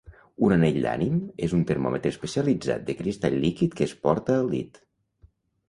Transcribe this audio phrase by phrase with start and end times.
[0.45, 1.19] Un anell d'ànim
[1.49, 4.85] és un termòmetre especialitzat de cristall líquid que es porta al dit.